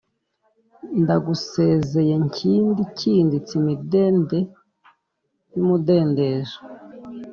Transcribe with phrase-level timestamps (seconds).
[1.01, 4.39] Ndagusezeye nkindi ikinditse imidende
[5.53, 6.57] y'umudendezo